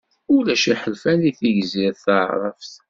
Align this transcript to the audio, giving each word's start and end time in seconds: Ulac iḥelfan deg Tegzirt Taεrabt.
Ulac 0.35 0.63
iḥelfan 0.73 1.17
deg 1.23 1.35
Tegzirt 1.39 1.99
Taεrabt. 2.05 2.71